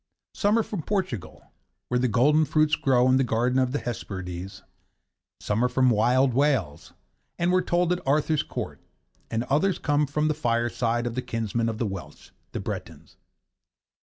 Some 0.33 0.57
are 0.57 0.63
from 0.63 0.81
Portugal, 0.81 1.51
where 1.89 1.99
the 1.99 2.07
golden 2.07 2.43
fruits 2.45 2.73
grow 2.75 3.07
in 3.07 3.17
the 3.17 3.23
Garden 3.23 3.59
of 3.59 3.71
the 3.71 3.77
Hesperides; 3.77 4.61
and 4.61 4.65
some 5.39 5.63
are 5.63 5.69
from 5.69 5.91
wild 5.91 6.33
Wales, 6.33 6.93
and 7.37 7.51
were 7.51 7.61
told 7.61 7.93
at 7.93 8.01
Arthur's 8.03 8.41
Court; 8.41 8.81
and 9.29 9.43
others 9.43 9.77
come 9.77 10.07
from 10.07 10.27
the 10.27 10.33
firesides 10.33 11.05
of 11.07 11.13
the 11.13 11.21
kinsmen 11.21 11.69
of 11.69 11.77
the 11.77 11.85
Welsh, 11.85 12.31
the 12.51 12.59
Bretons. 12.59 13.17